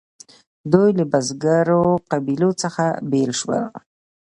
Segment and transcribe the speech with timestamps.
[0.71, 3.61] دوی له بزګرو قبیلو څخه بیل شول.